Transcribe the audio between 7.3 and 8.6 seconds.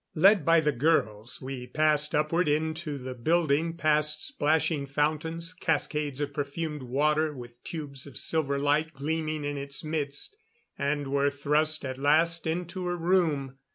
with tubes of silver